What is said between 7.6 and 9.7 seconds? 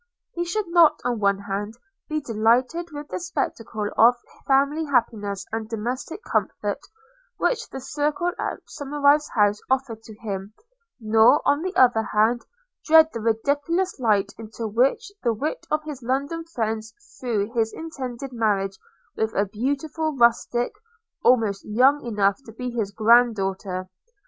the circle at Somerive's house